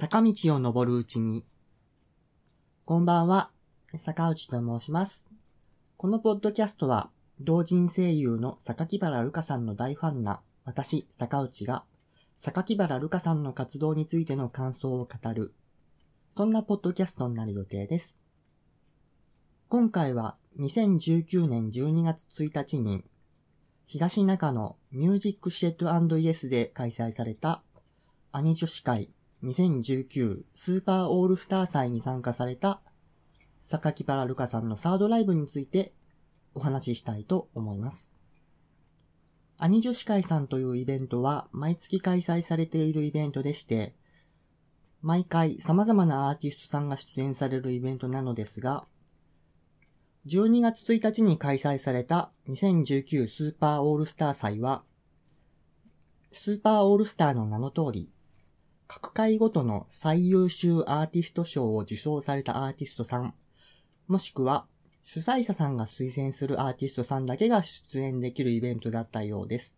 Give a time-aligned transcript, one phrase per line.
[0.00, 1.44] 坂道を登るうちに。
[2.84, 3.50] こんばんは、
[3.96, 5.26] 坂内と申します。
[5.96, 11.84] このポッドキャストは、同人声優の榊原ルカさんの大ファンな私、坂内が、
[12.36, 15.52] 榊原ルカさんの活動についての感想を語る、
[16.36, 18.20] そんなポッドキャストになる予定です。
[19.68, 23.02] 今回は2019年12月1日に、
[23.84, 27.64] 東中野ミュージックシェッドイエスで開催された
[28.30, 29.10] 兄女子会
[29.44, 32.80] 2019スーパーオールスター祭に参加された
[33.62, 35.92] 榊原ルカさんのサードライブについて
[36.54, 38.10] お話ししたいと思います。
[39.58, 43.94] 兄女子会さんというイベントは毎月開催されているイベントでして、
[45.02, 48.86] 毎回様々なアーティストさんが出演されるイベントなのですが、
[50.26, 54.82] 12月1日に開催された2019スーパーオールスター祭は、
[56.32, 58.10] スーパーオールスターの名の通り、
[58.90, 63.34] 各回ごとの最優秀アーティスト賞を受賞されたアーティストさん、
[64.08, 64.66] もしくは
[65.04, 69.76] 主催者さんが推薦するアーティストさんだけが出演できるイベントだったようです。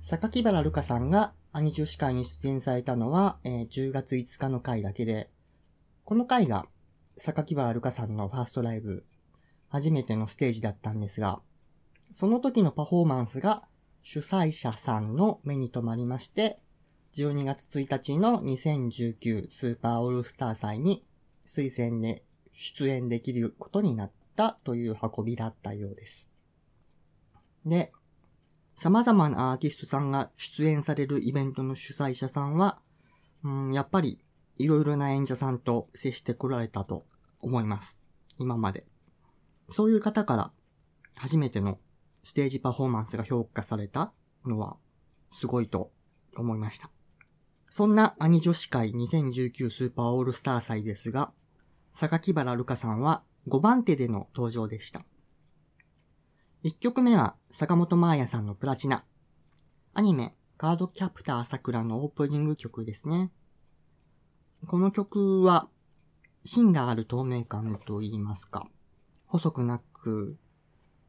[0.00, 5.30] 榊原ルカさんが兄女子会に出演されたのは、えー10月5日の回だけで、
[6.04, 6.66] この回が
[7.18, 9.06] 榊原ルカさんのファーストライブ、
[9.68, 11.40] 初めてのステージだったんですが、
[12.10, 13.62] その時のパフォーマンスが
[14.02, 16.58] 主催者さんの目に留まりまして、
[17.16, 21.04] 12月1日の2019スーパーオールスター祭に
[21.44, 22.22] 推薦で
[22.52, 26.30] 出演できることになったという運びだったようです。
[27.66, 27.92] で、
[28.76, 32.78] 様々なアーティストさんが出演されるイベントの主催者さんは、
[33.42, 34.20] うん、やっぱり
[34.58, 37.04] いろいろな演者さんと接してこられたと
[37.40, 37.98] 思います。
[38.38, 38.86] 今まで。
[39.70, 40.52] そういう方から
[41.16, 41.78] 初めての
[42.22, 44.12] ステージパフォーマンスが評価された
[44.44, 44.76] のは
[45.32, 45.90] すごいと
[46.36, 46.90] 思いました。
[47.70, 51.30] そんな兄女子会2019スーパーオールスター祭ですが、
[51.92, 55.04] 榊原ルカさんは5番手での登場でした。
[56.64, 59.04] 1曲目は坂本真綾さんのプラチナ。
[59.94, 63.30] アニメカードキャプター桜のオープニング曲ですね。
[64.66, 65.68] この曲は
[66.44, 68.68] 芯がある透明感と言いますか、
[69.26, 70.36] 細くなく、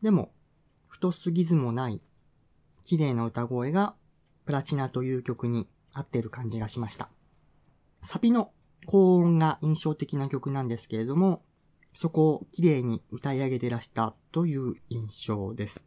[0.00, 0.32] でも
[0.88, 2.02] 太すぎずもない
[2.82, 3.94] 綺麗な歌声が
[4.46, 7.08] プラチナという曲に合ってる感じがしました。
[8.02, 8.52] サビの
[8.86, 11.42] 高音が印象的な曲なんですけれども、
[11.94, 15.86] そこを綺麗に歌い上げてらしたという印象です。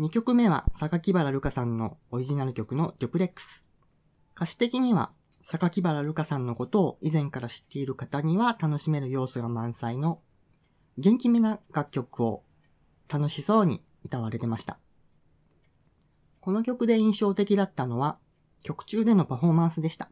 [0.00, 3.64] 2曲目は榊原ルカさんのオリジナル曲のデュプレックス。
[4.34, 5.12] 歌詞的には
[5.42, 10.20] 榊原ルカさんのことを以前から知っている方には楽しめる要素が満載の
[10.98, 12.42] 元気めな楽曲を
[13.08, 14.78] 楽しそうに歌われてました。
[16.40, 18.18] この曲で印象的だったのは
[18.66, 20.10] 曲中でのパフォーマンスでした。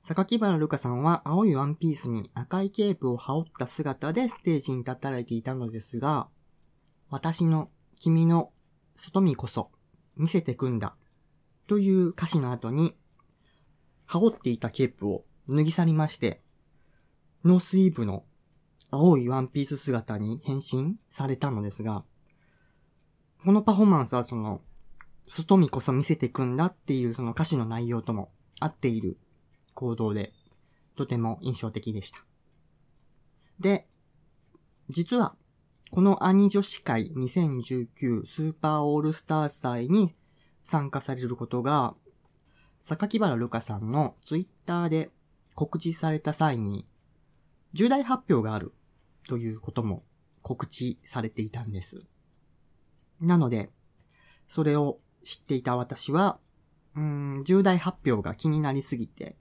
[0.00, 6.28] 榊原ルカさんは青いワンピースに赤いケープを羽織った姿でステージに立たれていたのですが、
[7.10, 8.50] 私の君の
[8.96, 9.70] 外見こそ
[10.16, 10.96] 見せてくんだ
[11.66, 12.96] という歌詞の後に
[14.06, 16.40] 羽織っていたケープを脱ぎ去りまして、
[17.44, 18.24] ノースリーブの
[18.90, 22.04] 青いワンピース姿に変身されたのですが、
[23.44, 24.62] このパフォーマンスはその、
[25.32, 29.16] 外見こそ見せてくんだっていうその歌詞の内容とも合っている
[29.74, 30.32] 行動で、
[30.96, 32.24] とても印象的でした。
[33.60, 33.86] で、
[34.88, 35.36] 実は、
[35.92, 40.16] この兄女子会2019スーパーオールスター祭に
[40.64, 41.94] 参加されることが、
[42.80, 45.10] 榊原ルカさんのツイッターで
[45.54, 46.88] 告知された際に、
[47.72, 48.72] 重大発表がある
[49.28, 50.02] ということも
[50.42, 52.02] 告知されていたんです。
[53.20, 53.70] なので、
[54.48, 56.38] それを知っていた私は、
[56.96, 59.36] うん、重大発表が気になりすぎて、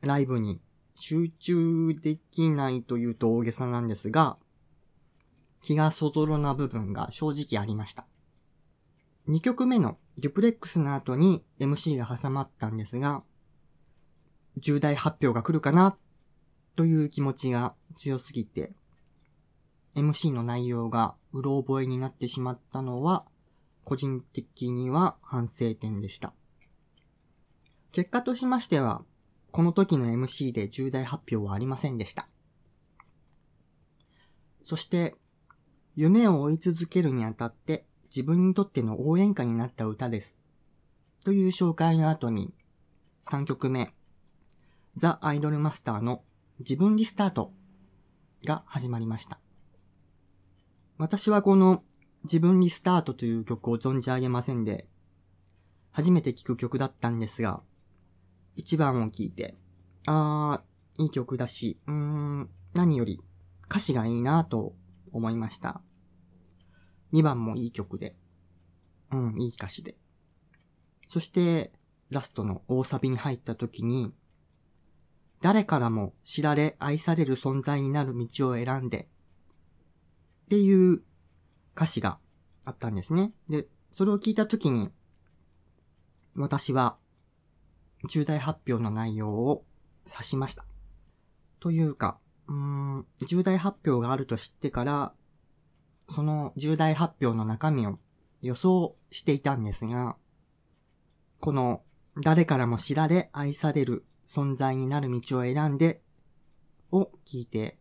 [0.00, 0.60] ライブに
[0.94, 4.36] 集中できないというと大げさなんですが、
[5.62, 8.06] 気がそぞろな部分が正直ありました。
[9.28, 13.22] 2曲目のデュプレックスの後に MC が挟まったんですが、
[14.58, 15.96] 重大発表が来るかな
[16.76, 18.72] という気持ちが強すぎて、
[19.96, 23.24] MC の内容がうろ覚えになってしまったのは、
[23.84, 26.32] 個人的には反省点でした。
[27.92, 29.04] 結果としましては、
[29.52, 32.28] この時の MC で重大発表はありませんでした。
[34.64, 35.14] そして、
[35.94, 40.36] 夢を追い続けるにあたって自分にとっての応援歌になった歌です。
[41.24, 42.52] という紹介の後に、
[43.28, 43.94] 3曲目、
[44.96, 46.22] ザ・アイドルマスターの
[46.58, 47.52] 自分リスタート
[48.44, 49.38] が始まりました。
[50.98, 51.82] 私はこの
[52.24, 54.88] 自分リスタートという曲を存じ上げませんで、
[55.92, 57.62] 初めて聴く曲だったんですが、
[58.56, 59.56] 1番を聴いて、
[60.06, 63.20] あー、いい曲だし、うーん、何より
[63.68, 64.74] 歌詞がいいなと
[65.12, 65.82] 思いました。
[67.12, 68.16] 2番もいい曲で、
[69.12, 69.96] うん、いい歌詞で。
[71.08, 71.72] そして、
[72.10, 74.14] ラストの大サビに入った時に、
[75.42, 79.08] 誰からも知られ愛される存在になる道を選んで、
[80.46, 81.02] っていう
[81.76, 82.18] 歌詞が
[82.64, 83.32] あったんですね。
[83.48, 84.90] で、それを聞いた時に、
[86.34, 86.96] 私は
[88.08, 89.64] 重大発表の内容を
[90.10, 90.64] 指しました。
[91.60, 92.18] というか、
[92.48, 95.14] うん、重大発表があると知ってから、
[96.08, 97.98] その重大発表の中身を
[98.42, 100.16] 予想していたんですが、
[101.40, 101.82] この
[102.22, 106.02] 誰からも知られ愛される存在になる道を選んで
[106.92, 107.78] を聞いて、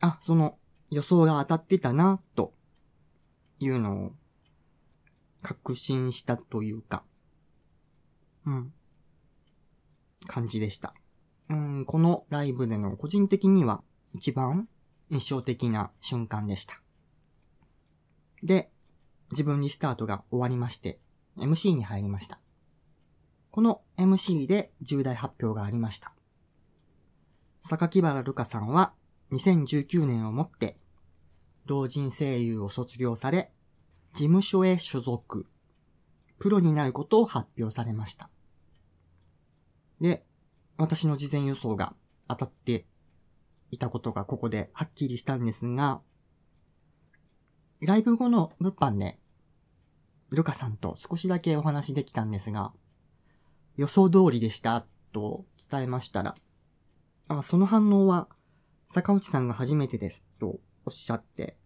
[0.00, 0.58] あ、その
[0.92, 2.52] 予想が当たってたな、と
[3.58, 4.12] いうのを
[5.40, 7.02] 確信したというか、
[8.44, 8.72] うん、
[10.26, 10.92] 感じでした。
[11.48, 14.68] うん、このライブでの個人的には一番
[15.08, 16.82] 印象的な瞬間でした。
[18.42, 18.70] で、
[19.30, 20.98] 自分リスタートが終わりまして、
[21.38, 22.38] MC に入りました。
[23.50, 26.12] この MC で重大発表がありました。
[27.62, 28.92] 榊原ルカさんは
[29.30, 30.76] 2019年をもって
[31.66, 33.52] 同人声優を卒業され、
[34.12, 35.46] 事務所へ所属、
[36.38, 38.28] プロになることを発表されました。
[40.00, 40.24] で、
[40.76, 41.94] 私の事前予想が
[42.28, 42.86] 当たって
[43.70, 46.02] いたことがここではっきりしたんですが、
[47.80, 49.18] ライブ後の物販で、
[50.30, 52.72] ルカさんと少しだけお話できたんですが、
[53.76, 56.34] 予想通りでしたと伝えましたら、
[57.28, 58.28] あその反応は
[58.88, 61.56] 坂内さんが初めてですとおっしゃって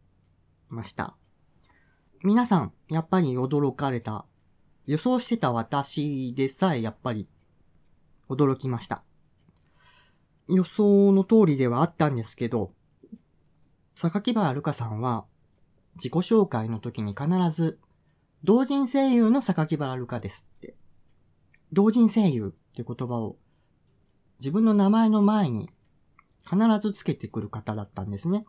[0.68, 1.16] ました。
[2.22, 4.26] 皆さん、やっぱり驚かれた。
[4.86, 7.28] 予想してた私でさえやっぱり
[8.28, 9.02] 驚きました。
[10.48, 12.72] 予想の通りではあったんですけど、
[13.94, 15.26] 榊原ルカさんは
[15.96, 17.80] 自己紹介の時に必ず
[18.44, 20.76] 同人声優の榊原ルカですって。
[21.72, 23.36] 同人声優って言葉を
[24.38, 25.70] 自分の名前の前に
[26.48, 28.46] 必ずつけてくる方だったんですね。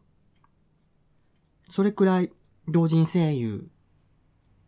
[1.69, 2.31] それくらい
[2.67, 3.69] 同人声優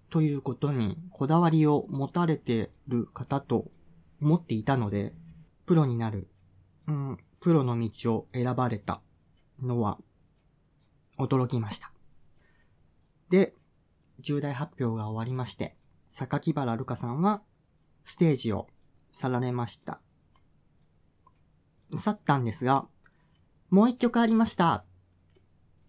[0.10, 3.72] ということにこだわりを持たれてる方と
[4.22, 5.14] 思っていたので、
[5.66, 6.28] プロになる、
[6.88, 9.02] うん、プロの道を選ばれた
[9.62, 9.98] のは
[11.18, 11.92] 驚きました。
[13.30, 13.54] で、
[14.20, 15.76] 重大発表が終わりまして、
[16.10, 17.42] 榊原ルカさんは
[18.04, 18.68] ステージを
[19.12, 20.02] 去られました。
[21.96, 22.88] 去ったんですが、
[23.70, 24.84] もう一曲ありました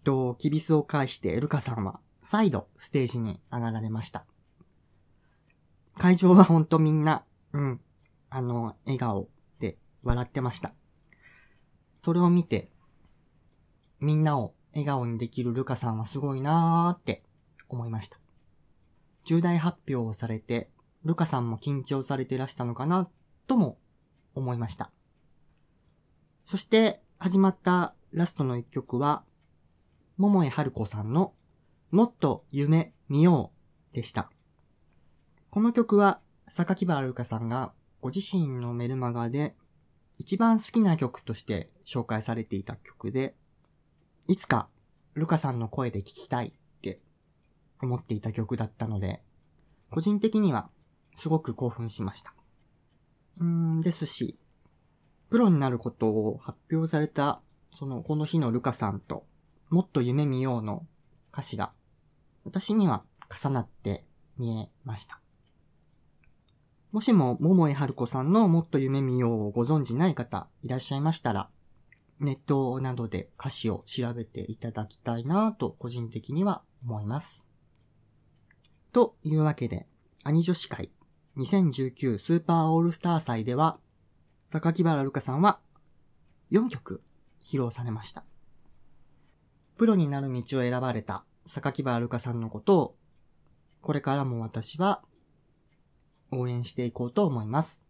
[0.03, 4.25] と、キビスを返してルカさんは再度ステージに上がられました。
[5.97, 7.81] 会場はほんとみんな、うん、
[8.29, 10.73] あの、笑顔で笑ってました。
[12.01, 12.71] それを見て、
[13.99, 17.23] みんなを笑顔にできるルカさんはすごいなーって
[17.69, 18.17] 思いました。
[19.25, 20.69] 重大発表をされて、
[21.03, 23.09] ルカさんも緊張されてらしたのかな、
[23.47, 23.77] とも
[24.33, 24.91] 思いました。
[26.45, 29.23] そして始まったラストの一曲は、
[30.21, 31.33] 桃江春子さんの
[31.89, 33.51] もっと夢見よ
[33.91, 34.29] うでした。
[35.49, 39.55] この曲は、榊原ルカさんがご自身のメルマガで
[40.19, 43.33] 一番好きな曲として紹介されていた曲で、
[44.27, 44.69] いつか
[45.15, 46.99] ルカさんの声で聴きたいって
[47.81, 49.23] 思っていた曲だったので、
[49.89, 50.69] 個人的には
[51.15, 52.35] すごく興奮しました。
[53.39, 54.37] うーんですし、
[55.31, 57.41] プロになることを発表された、
[57.71, 59.25] その、この日のルカさんと
[59.71, 60.85] もっと夢見ようの
[61.31, 61.71] 歌詞が、
[62.43, 64.03] 私には重なって
[64.37, 65.21] 見えました。
[66.91, 71.49] もしも、桃井春子さんのもっと夢見ようをご存知ない方いらっしゃいましたら、
[72.19, 77.47] ネットなどで歌詞を調べていただきたいなと個人的には思います。
[78.91, 79.87] というわけで、
[80.25, 80.91] アニ女子会
[81.37, 83.79] 2019スーパーオールスター祭では、
[84.49, 85.61] 榊原ルカさんは
[86.51, 87.01] 4曲
[87.41, 88.25] 披露されました。
[89.81, 92.95] プロになる道を選ばれた榊原ルカさんのことを、
[93.81, 95.01] これからも私は
[96.29, 97.81] 応援していこうと思います。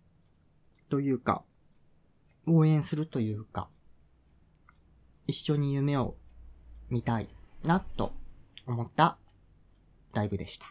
[0.87, 1.43] というか、
[2.47, 3.67] 応援するというか、
[5.27, 6.15] 一緒に夢を
[6.89, 7.27] 見たい
[7.63, 8.13] なと
[8.65, 9.17] 思った
[10.13, 10.67] ライブでした。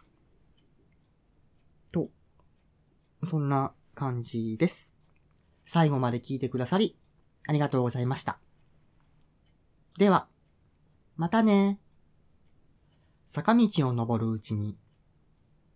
[1.92, 2.08] と、
[3.24, 4.94] そんな感じです。
[5.66, 6.96] 最後まで聞いてくださり、
[7.46, 8.38] ありがとうございました。
[9.98, 10.26] では、
[11.20, 11.78] またね。
[13.26, 14.78] 坂道を登るうちに